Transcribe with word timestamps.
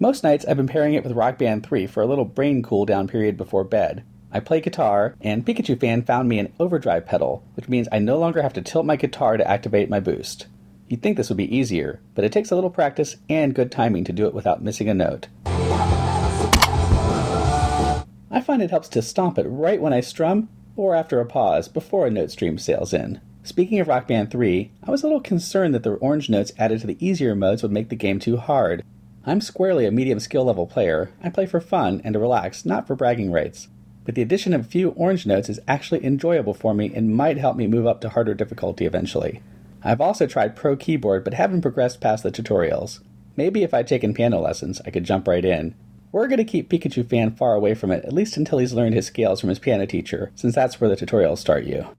Most 0.00 0.22
nights 0.22 0.44
I've 0.46 0.56
been 0.56 0.68
pairing 0.68 0.94
it 0.94 1.02
with 1.02 1.16
Rock 1.16 1.38
Band 1.38 1.66
3 1.66 1.88
for 1.88 2.04
a 2.04 2.06
little 2.06 2.24
brain 2.24 2.62
cool 2.62 2.86
down 2.86 3.08
period 3.08 3.36
before 3.36 3.64
bed. 3.64 4.04
I 4.30 4.38
play 4.38 4.60
guitar, 4.60 5.16
and 5.20 5.44
Pikachu 5.44 5.80
Fan 5.80 6.02
found 6.02 6.28
me 6.28 6.38
an 6.38 6.52
overdrive 6.60 7.04
pedal, 7.04 7.42
which 7.54 7.68
means 7.68 7.88
I 7.90 7.98
no 7.98 8.16
longer 8.16 8.42
have 8.42 8.52
to 8.52 8.62
tilt 8.62 8.86
my 8.86 8.94
guitar 8.94 9.36
to 9.36 9.50
activate 9.50 9.90
my 9.90 9.98
boost. 9.98 10.46
You'd 10.86 11.02
think 11.02 11.16
this 11.16 11.30
would 11.30 11.36
be 11.36 11.52
easier, 11.56 12.00
but 12.14 12.24
it 12.24 12.30
takes 12.30 12.52
a 12.52 12.54
little 12.54 12.70
practice 12.70 13.16
and 13.28 13.56
good 13.56 13.72
timing 13.72 14.04
to 14.04 14.12
do 14.12 14.28
it 14.28 14.34
without 14.34 14.62
missing 14.62 14.88
a 14.88 14.94
note. 14.94 15.26
I 18.30 18.40
find 18.40 18.62
it 18.62 18.70
helps 18.70 18.88
to 18.90 19.02
stomp 19.02 19.36
it 19.36 19.48
right 19.48 19.82
when 19.82 19.92
I 19.92 19.98
strum, 19.98 20.48
or 20.76 20.94
after 20.94 21.18
a 21.18 21.26
pause 21.26 21.66
before 21.66 22.06
a 22.06 22.10
note 22.10 22.30
stream 22.30 22.56
sails 22.56 22.94
in. 22.94 23.20
Speaking 23.42 23.80
of 23.80 23.88
Rock 23.88 24.06
Band 24.06 24.30
3, 24.30 24.70
I 24.84 24.90
was 24.92 25.02
a 25.02 25.06
little 25.06 25.20
concerned 25.20 25.74
that 25.74 25.82
the 25.82 25.94
orange 25.94 26.30
notes 26.30 26.52
added 26.56 26.82
to 26.82 26.86
the 26.86 27.04
easier 27.04 27.34
modes 27.34 27.64
would 27.64 27.72
make 27.72 27.88
the 27.88 27.96
game 27.96 28.20
too 28.20 28.36
hard. 28.36 28.84
I'm 29.24 29.40
squarely 29.40 29.84
a 29.84 29.90
medium 29.90 30.20
skill 30.20 30.44
level 30.44 30.66
player. 30.66 31.10
I 31.22 31.28
play 31.28 31.46
for 31.46 31.60
fun 31.60 32.00
and 32.04 32.14
to 32.14 32.18
relax, 32.18 32.64
not 32.64 32.86
for 32.86 32.94
bragging 32.94 33.30
rights. 33.30 33.68
But 34.04 34.14
the 34.14 34.22
addition 34.22 34.54
of 34.54 34.62
a 34.62 34.68
few 34.68 34.90
orange 34.90 35.26
notes 35.26 35.50
is 35.50 35.60
actually 35.68 36.04
enjoyable 36.04 36.54
for 36.54 36.72
me 36.72 36.90
and 36.94 37.14
might 37.14 37.36
help 37.36 37.56
me 37.56 37.66
move 37.66 37.86
up 37.86 38.00
to 38.00 38.08
harder 38.08 38.32
difficulty 38.32 38.86
eventually. 38.86 39.42
I've 39.82 40.00
also 40.00 40.26
tried 40.26 40.56
Pro 40.56 40.76
Keyboard 40.76 41.24
but 41.24 41.34
haven't 41.34 41.62
progressed 41.62 42.00
past 42.00 42.22
the 42.22 42.32
tutorials. 42.32 43.00
Maybe 43.36 43.62
if 43.62 43.74
I'd 43.74 43.86
taken 43.86 44.14
piano 44.14 44.40
lessons, 44.40 44.80
I 44.86 44.90
could 44.90 45.04
jump 45.04 45.28
right 45.28 45.44
in. 45.44 45.74
We're 46.10 46.26
going 46.26 46.38
to 46.38 46.44
keep 46.44 46.70
Pikachu 46.70 47.06
Fan 47.06 47.36
far 47.36 47.54
away 47.54 47.74
from 47.74 47.90
it, 47.90 48.04
at 48.04 48.14
least 48.14 48.38
until 48.38 48.58
he's 48.58 48.72
learned 48.72 48.94
his 48.94 49.06
scales 49.06 49.40
from 49.40 49.50
his 49.50 49.58
piano 49.58 49.84
teacher, 49.84 50.32
since 50.34 50.54
that's 50.54 50.80
where 50.80 50.88
the 50.88 50.96
tutorials 50.96 51.38
start 51.38 51.64
you. 51.64 51.94